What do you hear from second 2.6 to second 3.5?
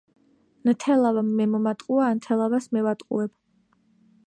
მე ვატყუებ